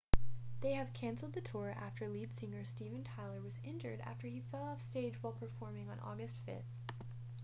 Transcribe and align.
they 0.61 0.71
have 0.73 0.91
cancelled 0.93 1.33
the 1.33 1.41
tour 1.41 1.69
after 1.77 2.09
lead 2.09 2.35
singer 2.35 2.63
steven 2.65 3.03
tyler 3.03 3.39
was 3.39 3.59
injured 3.63 4.01
after 4.01 4.25
he 4.27 4.41
fell 4.51 4.63
off 4.63 4.81
stage 4.81 5.13
while 5.21 5.33
performing 5.33 5.91
on 5.91 5.99
august 5.99 6.37
5 6.47 6.63